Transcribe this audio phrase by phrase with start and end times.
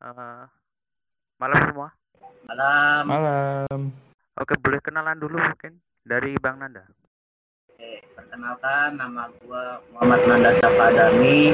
[0.00, 0.48] Uh,
[1.36, 1.88] malam semua.
[2.48, 3.02] Malam.
[3.04, 3.80] Malam.
[4.40, 6.88] Oke, boleh kenalan dulu mungkin dari Bang Nanda.
[7.68, 11.52] Oke, perkenalkan nama gue Muhammad Nanda Safadani.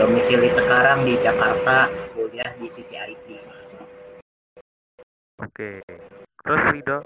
[0.00, 3.28] Domisili sekarang di Jakarta, kuliah di sisi IT.
[5.44, 5.84] Oke.
[6.40, 6.98] Terus Rido?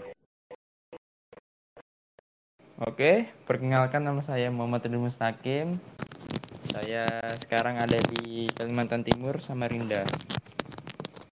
[2.86, 5.82] Oke, perkenalkan nama saya Muhammad Ridho Mustaqim.
[6.76, 7.08] Saya
[7.40, 10.04] sekarang ada di Kalimantan Timur, Samarinda.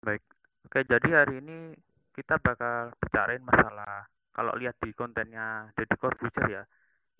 [0.00, 0.24] Baik.
[0.64, 1.76] Oke, jadi hari ini
[2.17, 6.64] kita bakal bicarain masalah kalau lihat di kontennya Deddy Corbuzier ya,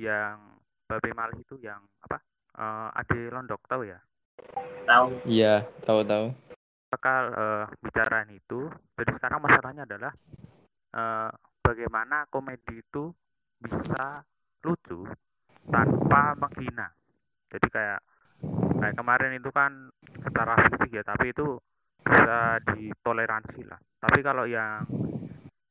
[0.01, 0.57] yang
[0.89, 2.17] Babe Malih itu yang apa?
[2.57, 4.01] Uh, Ade Londok tahu ya?
[4.89, 5.29] Tahu.
[5.29, 6.33] Iya, tahu-tahu.
[6.97, 8.73] Bakal uh, bicarain itu.
[8.97, 10.17] Jadi sekarang masalahnya adalah
[10.97, 11.29] uh,
[11.61, 13.13] bagaimana komedi itu
[13.61, 14.25] bisa
[14.65, 15.05] lucu
[15.69, 16.89] tanpa menghina.
[17.53, 18.01] Jadi kayak
[18.85, 19.89] kayak kemarin itu kan
[20.21, 21.57] secara fisik ya, tapi itu
[22.05, 23.81] bisa ditoleransi lah.
[23.81, 24.85] Tapi kalau yang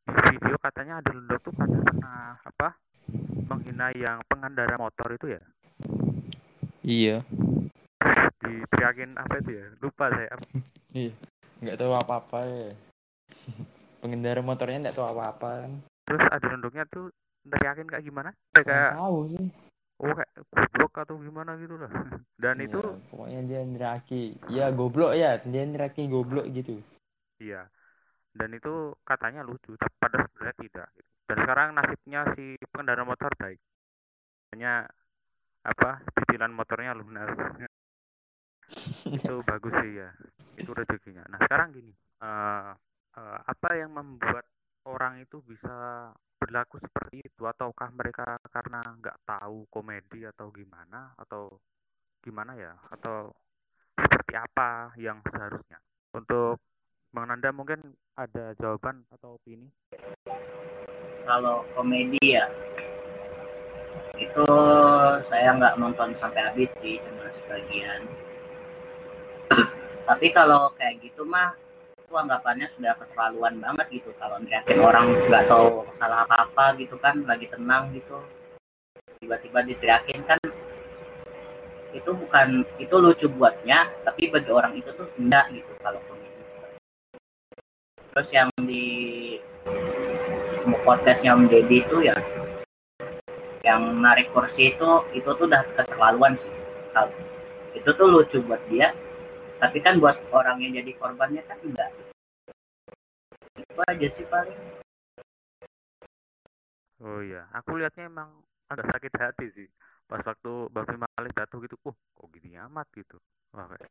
[0.09, 2.69] di video katanya ada lendok tuh katanya pernah apa
[3.45, 5.41] menghina yang pengendara motor itu ya?
[6.81, 7.17] Iya.
[8.41, 9.65] Diteriakin apa itu ya?
[9.77, 10.33] Lupa saya.
[10.93, 11.09] Iya.
[11.57, 12.73] Nggak tahu apa-apa ya.
[14.01, 15.71] Pengendara motornya nggak tahu apa-apa kan.
[16.05, 17.09] Terus ada lendoknya tuh
[17.49, 18.29] teriakin kayak gimana?
[18.53, 19.45] Kayak, kayak tahu sih.
[20.01, 21.89] Oh kayak goblok atau gimana gitu lah.
[22.43, 22.81] Dan Iya, itu
[23.13, 24.23] pokoknya dia neraki.
[24.49, 26.81] Iya, goblok ya, dia neraki goblok gitu.
[27.39, 27.69] iya.
[28.33, 30.87] Dan itu katanya lucu, tapi pada sebenarnya tidak.
[30.97, 31.09] gitu.
[31.29, 33.61] Dan sekarang nasibnya si pengendara motor baik.
[34.51, 34.89] Hanya
[35.63, 37.31] apa cicilan motornya lunas.
[39.15, 40.09] itu bagus sih ya.
[40.57, 41.23] Itu rezekinya.
[41.29, 41.93] Nah sekarang gini,
[42.25, 42.71] eh,
[43.15, 44.43] eh, apa yang membuat
[44.89, 46.09] orang itu bisa
[46.43, 47.47] berlaku seperti itu?
[47.47, 51.15] Ataukah mereka karena nggak tahu komedi atau gimana?
[51.15, 51.63] Atau
[52.19, 52.75] gimana ya?
[52.91, 53.31] Atau
[53.95, 55.79] seperti apa yang seharusnya?
[56.11, 56.59] Untuk
[57.13, 59.69] Bang mungkin ada jawaban atau opini?
[61.23, 62.49] Kalau komedi ya,
[64.17, 64.45] itu
[65.29, 68.01] saya nggak nonton sampai habis sih, cuma sebagian.
[70.09, 71.53] Tapi kalau kayak gitu mah,
[72.13, 74.13] itu anggapannya sudah keterlaluan banget gitu.
[74.21, 78.21] Kalau ngeliatin orang nggak tahu salah apa-apa gitu kan, lagi tenang gitu,
[79.17, 80.37] tiba-tiba diteriakin kan,
[81.89, 86.29] itu bukan itu lucu buatnya, tapi bagi orang itu tuh enggak gitu kalau komedi.
[88.13, 88.85] Terus yang di
[90.85, 92.13] podcastnya Om Deddy itu ya
[93.65, 96.51] yang narik kursi itu itu tuh udah keterlaluan sih
[96.93, 97.09] Kalau
[97.73, 98.93] itu tuh lucu buat dia
[99.63, 101.87] tapi kan buat orang yang jadi korbannya kan enggak.
[103.55, 104.59] Itu aja sih paling.
[106.99, 109.67] Oh iya aku lihatnya emang agak sakit hati sih.
[110.03, 112.91] Pas waktu Bapak Malih jatuh gitu uh kok gini amat?
[112.91, 113.15] gitu.
[113.55, 113.87] Wah, kayak,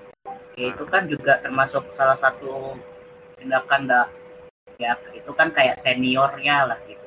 [0.61, 2.77] ya, itu kan juga termasuk salah satu
[3.41, 4.07] tindakan dah.
[4.77, 7.01] Ya itu kan kayak seniornya lah gitu.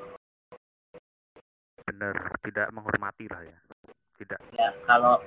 [1.86, 3.58] Bener tidak menghormati lah ya.
[4.18, 4.40] Tidak.
[4.58, 5.22] Ya kalau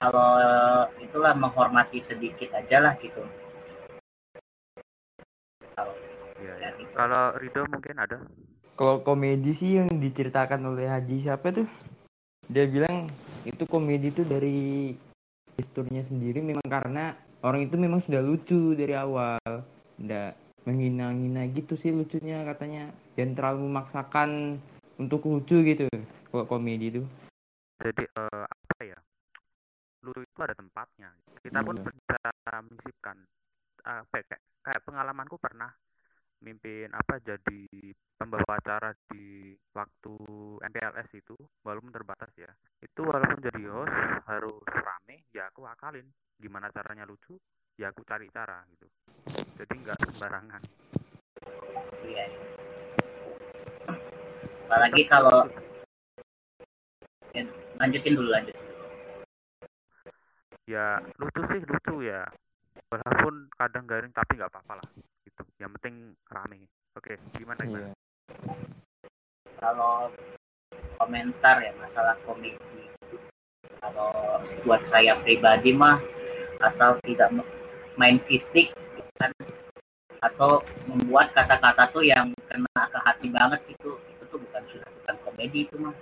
[0.00, 0.32] kalau
[0.96, 3.20] itulah menghormati sedikit aja lah gitu
[5.76, 5.92] kalau
[6.40, 6.92] ya, gitu.
[6.96, 8.18] kalau Rido mungkin ada
[8.80, 11.68] Kalau komedi sih yang diceritakan oleh Haji siapa tuh?
[12.48, 13.12] Dia bilang
[13.44, 14.96] itu komedi itu dari
[15.52, 17.12] gesturnya sendiri memang karena
[17.44, 19.36] orang itu memang sudah lucu dari awal.
[20.00, 20.32] Nggak
[20.64, 22.88] menghina-hina gitu sih lucunya katanya.
[23.20, 24.30] Jangan terlalu memaksakan
[24.96, 25.84] untuk lucu gitu.
[26.32, 27.04] Kalau komedi itu.
[27.84, 28.96] jadi eh, apa ya
[30.00, 31.10] lucu itu ada tempatnya
[31.44, 31.84] kita pun Iya.
[31.92, 32.18] bisa
[32.64, 33.16] menyisipkan
[33.80, 35.72] apa ya, kayak, kayak pengalamanku pernah
[36.40, 37.62] mimpin apa jadi
[38.16, 40.14] pembawa acara di waktu
[40.64, 42.48] MPLS itu walaupun terbatas ya
[42.80, 43.92] itu walaupun jadi host
[44.24, 46.08] harus rame ya aku akalin
[46.40, 47.36] gimana caranya lucu
[47.76, 48.88] ya aku cari cara gitu
[49.60, 50.62] jadi nggak sembarangan
[52.00, 52.26] Iya.
[54.66, 55.44] Apalagi kalau
[57.80, 58.69] lanjutin dulu lanjut.
[60.70, 62.22] Ya lucu sih lucu ya
[62.94, 64.88] walaupun kadang garing tapi nggak apa-apa lah
[65.26, 66.62] gitu yang penting rame
[66.94, 67.94] oke gimana gimana Iya.
[69.60, 70.08] Kalau
[70.96, 72.88] komentar ya masalah komedi.
[73.80, 75.98] Kalau buat saya pribadi mah
[76.60, 77.32] asal tidak
[77.96, 78.72] main fisik
[79.20, 79.32] kan
[80.20, 85.16] atau membuat kata-kata tuh yang kena ke hati banget itu itu tuh bukan sudah bukan
[85.24, 85.96] komedi itu mah.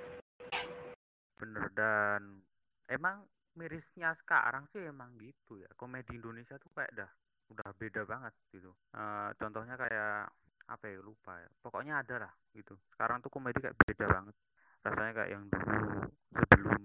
[1.39, 2.43] bener dan
[2.91, 3.23] emang
[3.57, 5.71] mirisnya sekarang sih emang gitu ya.
[5.79, 7.11] Komedi Indonesia tuh kayak dah
[7.49, 8.73] udah beda banget gitu.
[8.93, 10.29] Uh, contohnya kayak
[10.69, 11.49] apa ya lupa ya.
[11.65, 12.77] Pokoknya ada lah gitu.
[12.93, 14.37] Sekarang tuh komedi kayak beda banget.
[14.85, 16.07] Rasanya kayak yang dulu
[16.37, 16.81] sebelum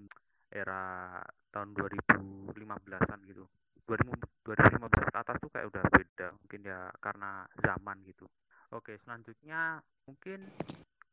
[0.54, 1.19] era
[1.51, 3.45] tahun 2015-an gitu.
[3.83, 8.25] 2015 ke atas tuh kayak udah beda mungkin ya karena zaman gitu.
[8.71, 10.48] Oke selanjutnya mungkin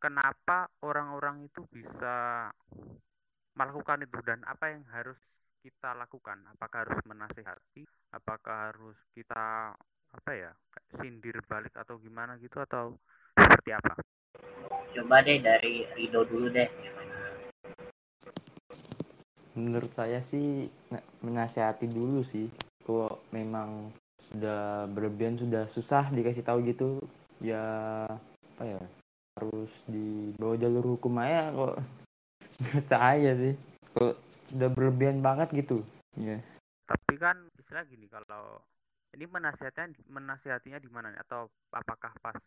[0.00, 2.48] kenapa orang-orang itu bisa
[3.58, 5.18] melakukan itu dan apa yang harus
[5.60, 6.40] kita lakukan?
[6.56, 7.84] Apakah harus menasehati?
[8.16, 9.76] Apakah harus kita
[10.10, 10.50] apa ya
[10.98, 12.96] sindir balik atau gimana gitu atau
[13.36, 13.92] seperti apa?
[14.96, 16.66] Coba deh dari Rido dulu deh.
[19.54, 20.66] Menurut saya sih
[21.20, 22.48] menasehati dulu sih.
[22.82, 23.92] Kalau memang
[24.32, 27.02] sudah berlebihan sudah susah dikasih tahu gitu
[27.42, 28.06] ya
[28.56, 28.82] apa ya
[29.36, 31.76] harus dibawa jalur hukum aja kok.
[32.64, 33.54] Biasa aja sih.
[33.94, 35.82] Kok udah berlebihan banget gitu.
[36.18, 36.42] Ya
[36.90, 38.58] tapi kan istilah gini kalau
[39.14, 41.22] ini menasihatinya menasihatinya di mana nih?
[41.22, 42.38] Atau apakah pas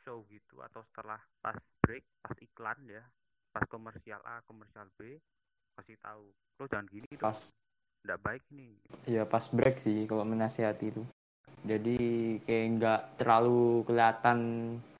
[0.00, 3.04] show gitu atau setelah pas break pas iklan ya
[3.52, 5.20] pas komersial A komersial B
[5.76, 7.36] kasih tahu lo jangan gini pas.
[8.04, 8.72] nggak baik nih.
[9.08, 11.02] Ya pas break sih kalau menasihati itu.
[11.64, 11.96] Jadi
[12.44, 14.38] kayak nggak terlalu kelihatan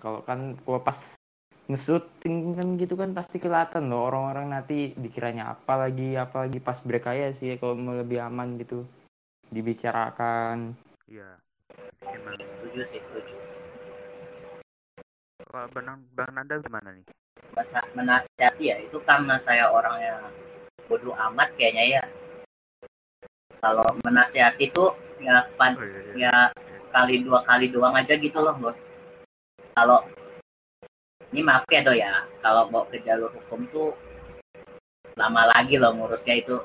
[0.00, 1.00] kalau kan kalau pas
[1.64, 4.08] ngesuting kan gitu kan pasti kelihatan loh.
[4.08, 6.58] Orang-orang nanti dikiranya apa lagi apa lagi.
[6.60, 8.84] Pas break aja sih kalau mau lebih aman gitu.
[9.48, 10.76] Dibicarakan.
[11.08, 11.40] Iya.
[12.04, 13.34] Emang setuju sih setuju.
[15.48, 17.04] Kalau bang bang Nanda gimana nih?
[17.54, 20.18] Masa menasihati ya itu karena saya orangnya
[20.90, 22.04] bodoh amat kayaknya ya.
[23.62, 26.12] Kalau menasihati tuh ya pan oh, iya, iya.
[26.28, 26.34] ya
[26.84, 28.76] sekali dua kali doang aja gitu loh bos.
[29.72, 30.04] Kalau
[31.34, 32.22] ini maaf ya do ya.
[32.38, 33.90] Kalau bawa ke jalur hukum tuh
[35.18, 36.56] lama lagi loh ngurusnya itu.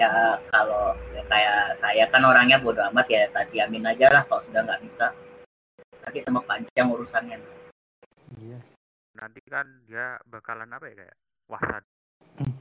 [0.00, 4.44] Ya kalau ya kayak saya kan orangnya bodoh amat ya tadi amin aja lah kalau
[4.48, 5.12] sudah nggak bisa.
[6.04, 7.36] Nanti tambah panjang urusannya.
[8.40, 8.58] Iya.
[9.16, 11.16] Nanti kan dia bakalan apa ya kayak
[11.48, 11.84] wasad.
[12.40, 12.56] Hmm.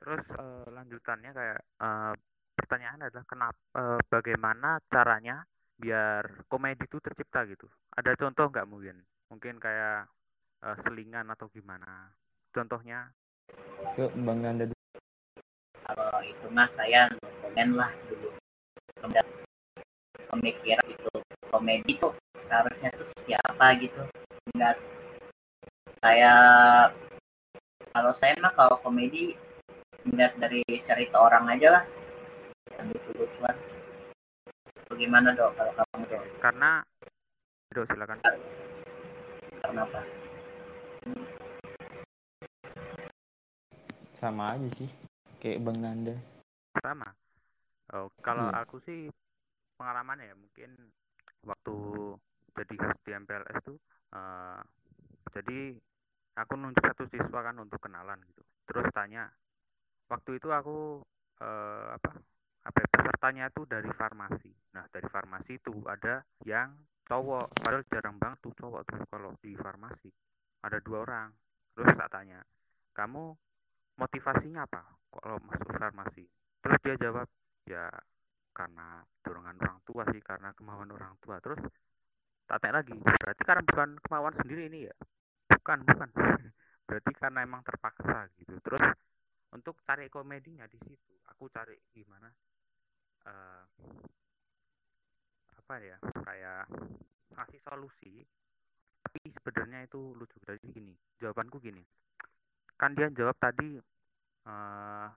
[0.00, 2.12] terus eh, lanjutannya kayak eh,
[2.56, 5.44] pertanyaan adalah kenapa eh, bagaimana caranya
[5.80, 7.64] biar komedi itu tercipta gitu.
[7.96, 9.00] Ada contoh nggak mungkin?
[9.32, 10.04] Mungkin kayak
[10.60, 12.12] eh, selingan atau gimana?
[12.52, 13.08] Contohnya?
[13.96, 14.76] Ke bang dulu.
[15.90, 17.10] kalau itu mas saya
[17.42, 18.28] komen lah dulu.
[20.30, 21.10] Pemikiran itu
[21.50, 22.14] komedi tuh
[22.46, 24.02] seharusnya tuh seperti apa gitu.
[24.54, 24.78] Enggak.
[25.98, 26.94] Kayak
[27.90, 29.34] kalau saya mah kalau komedi
[30.06, 31.84] melihat dari cerita orang aja lah.
[32.78, 33.56] Yang lucu-lucuan
[35.00, 35.56] bagaimana dok?
[35.56, 36.22] Kalau kamu dok?
[36.44, 36.70] Karena
[37.72, 38.18] Dok, silakan.
[39.64, 40.00] Karena apa
[44.20, 44.84] sama aja sih
[45.40, 46.12] kayak bang Nanda.
[46.84, 47.08] Sama.
[47.96, 48.60] Oh, kalau Iya.
[48.60, 49.08] aku sih
[49.80, 50.92] pengalaman ya mungkin
[51.48, 51.76] waktu
[52.52, 53.80] jadi host di MPLS tuh
[54.12, 54.60] eh,
[55.32, 55.72] jadi
[56.36, 58.44] aku nunjuk satu siswa kan untuk kenalan gitu.
[58.68, 59.32] Terus tanya
[60.12, 61.00] waktu itu aku
[61.40, 62.20] eh, apa
[62.60, 64.52] apa ya, pesertanya tuh dari farmasi.
[64.76, 66.76] Nah dari farmasi itu ada yang
[67.08, 67.48] cowok.
[67.56, 70.10] Padahal jarang banget tuh cowok tuh kalau di farmasi.
[70.60, 71.28] Ada dua orang.
[71.72, 72.44] Terus tak tanya
[72.92, 73.32] kamu
[73.96, 76.28] motivasinya apa kalau masuk farmasi?
[76.60, 77.28] Terus dia jawab
[77.64, 77.88] ya
[78.52, 81.40] karena dorongan orang tua sih karena kemauan orang tua.
[81.40, 81.64] Terus
[82.44, 84.94] tak tanya lagi berarti karena bukan kemauan sendiri ini ya?
[85.48, 86.08] Bukan bukan.
[86.90, 88.58] Berarti karena emang terpaksa gitu.
[88.66, 88.82] Terus
[89.54, 92.26] untuk cari komedinya di situ aku cari gimana
[93.26, 93.64] eh
[95.60, 95.96] apa ya
[96.26, 96.64] kayak
[97.36, 98.26] ngasih solusi.
[99.00, 100.36] Tapi sebenarnya itu lucu.
[100.44, 101.82] Jadi gini jawabanku gini.
[102.76, 103.78] Kan dia jawab tadi
[104.46, 105.08] eh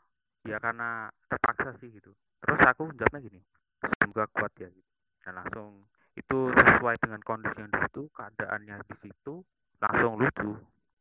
[0.44, 2.12] ya karena terpaksa sih gitu.
[2.44, 3.42] Terus aku jawabnya gini
[3.84, 4.70] semoga kuat ya.
[4.70, 4.92] Gitu.
[5.24, 5.88] dan langsung
[6.20, 9.40] itu sesuai dengan kondisi yang di situ keadaannya di situ
[9.80, 10.52] langsung lucu.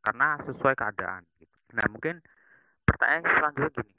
[0.02, 1.26] Karena sesuai keadaan.
[1.38, 1.56] Gitu.
[1.74, 2.22] nah mungkin
[2.86, 3.94] pertanyaan selanjutnya gini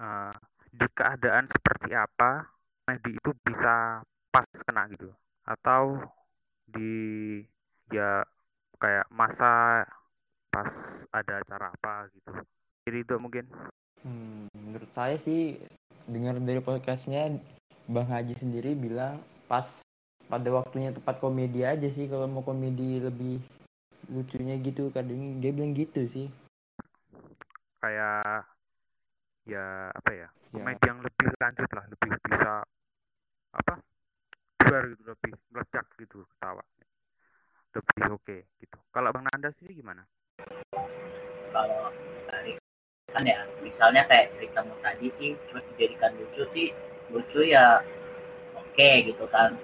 [0.00, 0.34] eh,
[0.72, 2.48] di keadaan seperti apa
[2.82, 4.00] komedi itu bisa
[4.32, 5.12] pas kena gitu.
[5.44, 6.00] Atau
[6.64, 6.92] di
[7.92, 8.24] ya
[8.80, 9.84] kayak masa
[10.48, 10.72] pas
[11.12, 12.30] ada acara apa gitu.
[12.88, 13.44] Jadi itu mungkin.
[14.02, 15.60] Hmm, menurut saya sih
[16.10, 17.38] dengar dari podcastnya
[17.86, 19.68] Bang Haji sendiri bilang pas
[20.26, 22.08] pada waktunya tepat komedi aja sih.
[22.08, 23.38] Kalau mau komedi lebih
[24.10, 26.26] lucunya gitu kadang dia bilang gitu sih.
[27.78, 28.48] Kayak
[29.46, 30.60] ya apa ya Ya.
[30.60, 32.60] komedi yang lebih lanjut lah lebih bisa
[33.56, 33.74] apa
[34.68, 36.60] luar gitu lebih meledak gitu ketawa.
[37.72, 38.76] Lebih oke gitu.
[38.92, 40.04] Kalau bang Nanda sendiri gimana?
[41.56, 41.88] Kalau
[42.28, 42.60] dari
[43.16, 46.68] kan ya misalnya kayak ceritamu tadi sih terus dijadikan lucu sih
[47.08, 47.80] lucu ya
[48.52, 49.56] oke gitu kan.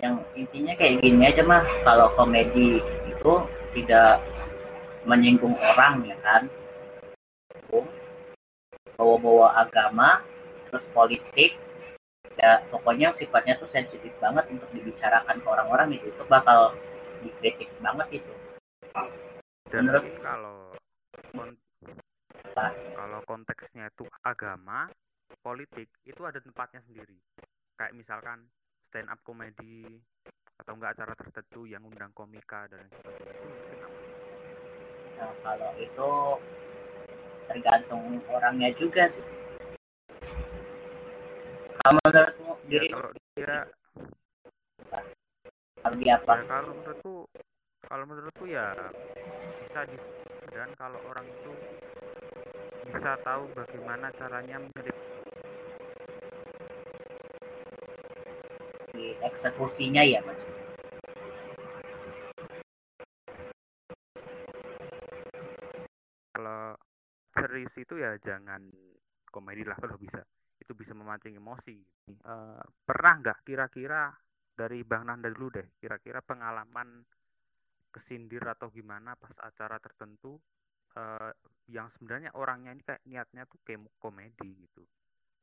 [0.00, 3.32] Yang intinya kayak gini aja mah kalau komedi itu
[3.76, 4.24] tidak
[5.04, 6.48] menyinggung orang ya kan
[8.96, 10.24] bawa-bawa agama
[10.68, 11.56] terus politik
[12.36, 16.72] ya pokoknya sifatnya tuh sensitif banget untuk dibicarakan ke orang-orang gitu itu bakal
[17.24, 18.32] dikritik banget itu
[19.72, 20.72] dan Menurut- kalau
[21.32, 21.60] kon-
[22.52, 22.72] Apa?
[22.96, 24.88] kalau konteksnya itu agama
[25.40, 27.16] politik itu ada tempatnya sendiri
[27.76, 28.48] kayak misalkan
[28.88, 30.00] stand up komedi
[30.56, 33.48] atau enggak acara tertentu yang undang komika dan sebagainya itu?
[35.20, 36.10] Nah, kalau itu
[37.46, 39.24] tergantung orangnya juga sih.
[41.82, 43.54] Kalau menurutmu Ya, diri kalau dia
[45.78, 46.34] kalau dia apa?
[46.34, 47.14] ya kalau menurutku
[47.86, 48.74] kalau menurutku ya
[49.62, 49.96] bisa di
[50.50, 51.52] dan kalau orang itu
[52.90, 54.58] bisa tahu bagaimana caranya
[58.96, 60.40] Di eksekusinya ya mas.
[66.34, 66.76] kalau
[67.36, 68.72] serius itu ya jangan
[69.28, 70.24] komedi lah kalau bisa.
[70.56, 71.76] Itu bisa memancing emosi.
[72.08, 74.10] Eh, pernah nggak kira-kira
[74.56, 77.04] dari Bang Nanda dulu deh kira-kira pengalaman
[77.92, 80.40] kesindir atau gimana pas acara tertentu
[80.96, 81.32] eh,
[81.68, 84.80] yang sebenarnya orangnya ini kayak niatnya tuh kayak komedi gitu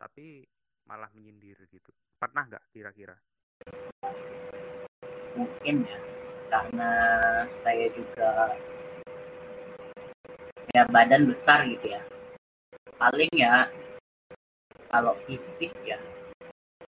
[0.02, 0.44] tapi
[0.90, 1.94] malah menyindir gitu.
[2.18, 3.16] Pernah nggak kira-kira?
[5.38, 6.00] Mungkin ya
[6.54, 6.90] karena
[7.66, 8.54] saya juga
[10.74, 12.02] ya badan besar gitu ya.
[12.98, 13.70] Paling ya
[14.90, 16.02] kalau fisik ya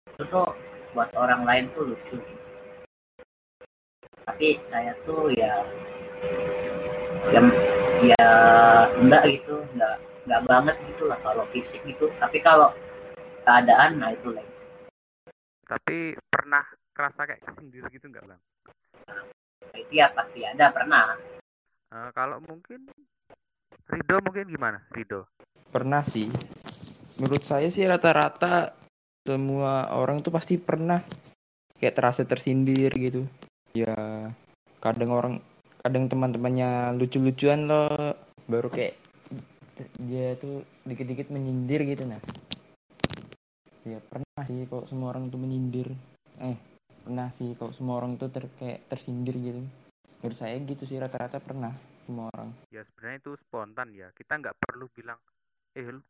[0.09, 0.49] itu tuh
[0.97, 2.17] buat orang lain tuh lucu.
[4.25, 5.61] Tapi saya tuh ya
[7.29, 7.41] ya,
[8.01, 8.25] ya
[8.97, 12.09] enggak gitu, enggak enggak banget gitu lah kalau fisik gitu.
[12.17, 12.73] Tapi kalau
[13.45, 14.51] keadaan nah itu lain.
[15.65, 16.61] tapi pernah
[16.93, 18.41] kerasa kayak kesindir gitu nggak bang
[19.09, 21.17] Nah, itu ya pasti ada pernah.
[21.89, 22.85] Eh, kalau mungkin
[23.85, 25.29] Rido mungkin gimana Rido
[25.69, 26.31] Pernah sih.
[27.19, 28.71] Menurut saya sih rata-rata
[29.25, 31.03] semua orang tuh pasti pernah
[31.79, 33.27] kayak terasa tersindir gitu.
[33.75, 34.31] Ya
[34.79, 35.33] kadang orang
[35.83, 38.15] kadang teman-temannya lucu-lucuan loh
[38.47, 38.95] baru kayak
[39.99, 42.21] dia tuh dikit-dikit menyindir gitu nah.
[43.83, 45.91] Ya pernah sih kok semua orang tuh menyindir.
[46.39, 46.55] Eh
[47.03, 49.61] pernah sih kok semua orang tuh ter kayak tersindir gitu.
[50.23, 51.75] Menurut saya gitu sih rata-rata pernah
[52.05, 52.53] semua orang.
[52.69, 54.13] ya sebenarnya itu spontan ya.
[54.13, 55.17] Kita nggak perlu bilang
[55.73, 56.01] eh lu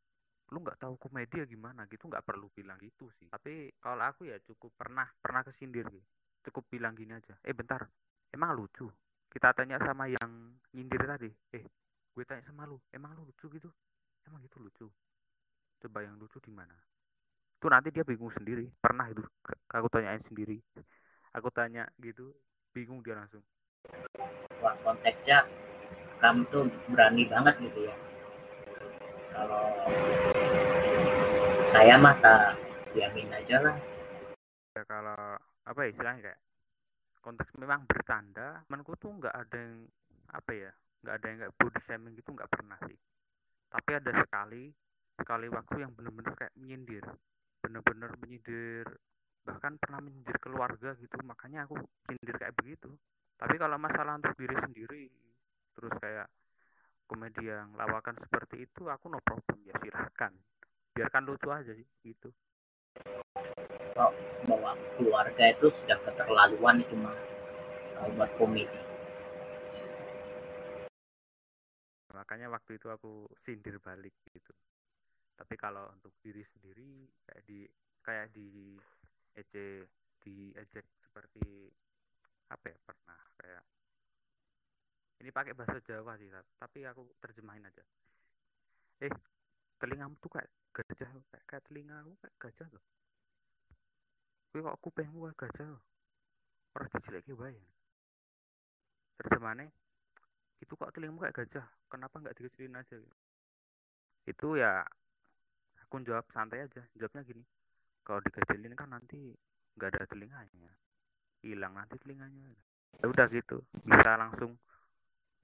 [0.54, 1.88] lu nggak tahu komedi ya gimana?
[1.88, 3.32] Gitu nggak perlu bilang gitu sih.
[3.32, 6.06] Tapi kalau aku ya cukup pernah pernah kesindir gitu
[6.46, 7.82] cukup bilang gini aja eh bentar
[8.30, 8.86] emang lucu?
[9.26, 11.66] Kita tanya sama yang nyindir tadi eh
[12.16, 13.70] gue tanya sama lu emang lu lucu gitu?
[14.30, 14.88] Emang gitu lucu.
[15.82, 16.74] Coba yang lucu di mana?
[17.58, 18.70] Itu nanti dia bingung sendiri.
[18.78, 19.26] Pernah itu
[19.74, 20.62] aku tanyain sendiri.
[21.34, 22.32] Aku tanya gitu
[22.72, 23.42] bingung dia langsung.
[24.62, 25.44] Wah konteksnya
[26.26, 27.96] kamu tuh berani banget gitu ya.
[29.30, 29.62] Kalau
[31.70, 32.58] saya mah tak
[32.98, 33.76] diamin aja lah.
[34.74, 35.38] Ya kalau
[35.70, 36.40] apa ya istilahnya kayak
[37.22, 39.86] konteks memang bercanda temanku tuh nggak ada yang
[40.34, 40.72] apa ya
[41.06, 42.98] nggak ada yang kayak body shaming gitu nggak pernah sih.
[43.70, 44.74] Tapi ada sekali
[45.14, 47.06] sekali waktu yang bener-bener kayak menyindir
[47.62, 48.86] bener-bener menyindir
[49.46, 51.22] bahkan pernah menyindir keluarga gitu.
[51.22, 51.78] Makanya aku
[52.10, 52.90] sindir kayak begitu.
[53.38, 55.06] Tapi kalau masalah untuk diri sendiri
[55.76, 56.28] terus kayak
[57.06, 60.34] komedi yang lawakan seperti itu aku no problem ya silahkan.
[60.96, 62.32] Biarkan lucu aja sih gitu.
[64.48, 67.14] Bahwa keluarga itu sudah keterlaluan itu mah
[67.96, 68.80] kalau buat komedi.
[72.16, 74.56] Makanya waktu itu aku sindir balik gitu.
[75.36, 77.68] Tapi kalau untuk diri sendiri kayak di
[78.00, 78.80] kayak di
[79.36, 79.92] ece
[80.24, 81.68] di ejek seperti
[82.48, 83.64] apa ya pernah kayak
[85.24, 86.28] ini pakai bahasa Jawa sih
[86.60, 87.84] tapi aku terjemahin aja.
[89.00, 89.12] Eh
[89.80, 92.84] telingamu tuh kayak gajah kayak, kayak telingamu kayak gajah loh.
[94.52, 95.84] Kowe kok kupingmu kayak gajah loh.
[96.76, 97.60] Orang dijeleki wae.
[99.20, 99.72] Terjemahannya
[100.60, 101.66] itu kok telingamu kayak gajah?
[101.88, 102.96] Kenapa nggak dikecilin aja?
[102.96, 103.16] Gitu.
[104.26, 104.82] itu ya
[105.86, 106.82] aku jawab santai aja.
[106.98, 107.44] Jawabnya gini
[108.02, 109.32] kalau dikecilin kan nanti
[109.80, 110.72] nggak ada telinganya.
[111.46, 112.52] Hilang nanti telinganya.
[113.00, 113.62] Ya udah gitu.
[113.86, 114.58] Bisa langsung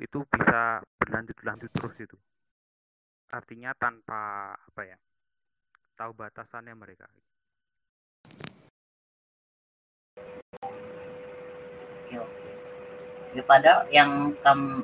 [0.02, 2.18] itu bisa berlanjut lanjut terus itu.
[3.30, 4.98] Artinya tanpa apa ya
[5.94, 7.06] tahu batasannya mereka.
[13.32, 14.84] Ya, padahal yang kamu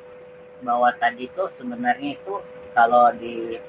[0.63, 2.33] bawa tadi itu sebenarnya itu
[2.71, 3.59] kalau di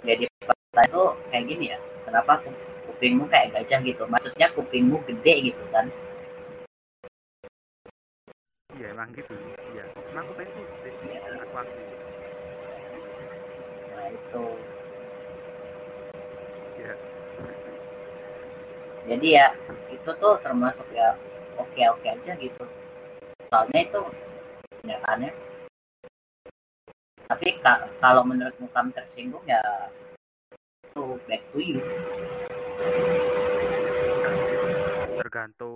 [0.00, 1.78] jadi peta itu kayak gini ya.
[2.06, 2.56] Kenapa ku-
[2.88, 4.06] kupingmu kayak gajah gitu?
[4.08, 5.90] Maksudnya kupingmu gede gitu kan?
[8.72, 9.65] Iya emang gitu sih
[10.16, 10.64] emang aku pengen tuh
[13.92, 14.44] nah itu.
[16.80, 16.92] Ya
[19.04, 19.46] jadi ya
[19.92, 21.20] itu tuh termasuk ya
[21.60, 22.64] oke oke aja gitu.
[23.52, 24.00] Soalnya itu
[24.80, 25.30] kenyataannya
[27.28, 29.60] tapi ka- kalau menurutmu kamu tersinggung ya
[30.88, 31.84] itu back to you.
[35.20, 35.75] Tergantung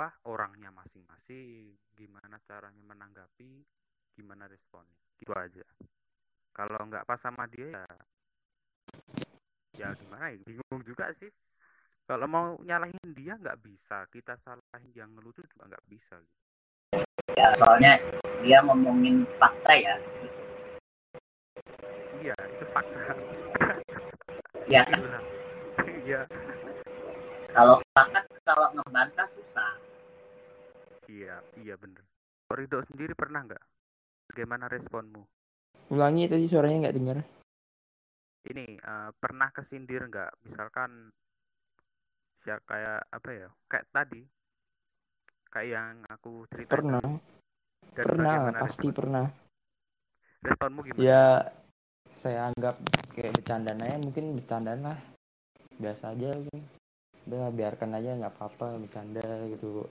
[0.00, 3.60] apa orangnya masing-masing gimana caranya menanggapi
[4.16, 4.96] gimana responnya.
[5.20, 5.60] Gitu aja.
[6.56, 7.84] Kalau nggak pas sama dia ya
[9.76, 11.28] ya gimana ya bingung juga sih.
[12.08, 14.08] Kalau mau nyalahin dia nggak bisa.
[14.08, 16.40] Kita salahin yang ngelucu juga nggak bisa gitu.
[17.36, 18.00] ya soalnya
[18.40, 20.00] dia ngomongin fakta ya.
[22.24, 23.00] Iya itu fakta.
[24.64, 24.80] Ya.
[24.88, 25.20] Kan Gila.
[26.08, 26.20] iya.
[27.52, 29.89] Kalau fakta kalau ngebantah susah
[31.10, 32.06] iya iya bener.
[32.50, 33.64] Ridho sendiri pernah nggak?
[34.30, 35.22] Bagaimana responmu?
[35.90, 37.18] Ulangi tadi suaranya nggak dengar.
[38.40, 40.32] ini eh, pernah kesindir nggak?
[40.48, 41.12] Misalkan
[42.48, 43.48] ya kayak apa ya?
[43.68, 44.22] Kayak tadi.
[45.50, 47.02] Kayak yang aku cerita Pernah,
[47.90, 49.26] dan pernah, pasti respon- pernah.
[50.46, 51.02] responmu gimana?
[51.02, 51.24] Ya,
[52.22, 52.78] saya anggap
[53.18, 54.98] kayak bercandaan aja, mungkin bercandaan lah.
[55.76, 56.38] Biasa aja.
[57.26, 59.84] Udah biarkan aja nggak apa-apa bercanda gitu.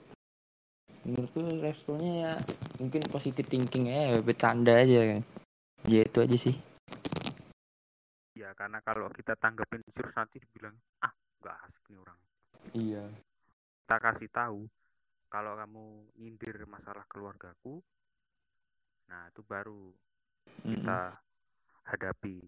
[1.00, 2.32] Menurutku responnya ya
[2.76, 5.20] mungkin positif thinking aja, bercanda aja kan.
[5.88, 6.56] Ya itu aja sih.
[8.30, 10.72] ya karena kalau kita tanggapin terus nanti dibilang
[11.04, 11.12] ah
[11.44, 12.18] nggak asik nih orang
[12.72, 13.04] Iya.
[13.84, 14.64] kita kasih tahu
[15.28, 15.84] kalau kamu
[16.16, 17.84] nyindir masalah keluargaku
[19.12, 19.92] nah itu baru
[20.64, 21.20] kita
[21.84, 22.40] hadapi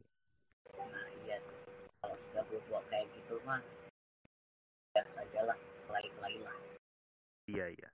[0.81, 1.37] nah iya
[2.01, 3.61] kalau sudah berbuat kayak gitu mah
[4.97, 6.57] biasa aja lah kelai-kelai lah
[7.53, 7.89] iya iya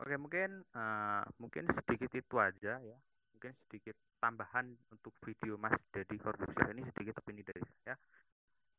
[0.00, 2.98] oke mungkin eh, mungkin sedikit itu aja ya.
[3.36, 7.94] Mungkin sedikit tambahan untuk video Mas Dedi Corbusier ini sedikit opini dari saya.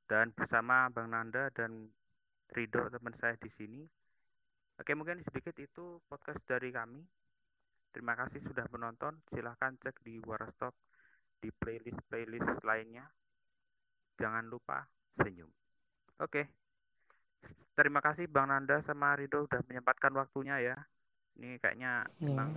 [0.06, 1.86] Dan bersama Bang Nanda dan
[2.50, 3.82] Ridho teman saya di sini.
[4.76, 7.02] Oke mungkin sedikit itu podcast dari kami.
[7.94, 9.22] Terima kasih sudah menonton.
[9.32, 10.76] Silahkan cek di Warastok
[11.40, 13.08] di playlist playlist lainnya.
[14.20, 14.84] Jangan lupa
[15.16, 15.50] senyum.
[16.20, 16.50] Oke.
[17.78, 20.78] Terima kasih Bang Nanda sama Ridho udah menyempatkan waktunya ya
[21.36, 22.26] ini kayaknya Ya.
[22.26, 22.50] memang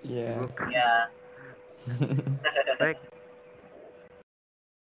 [0.00, 0.28] Iya.
[0.38, 0.52] sibuk.
[0.70, 0.90] ya
[2.78, 2.98] baik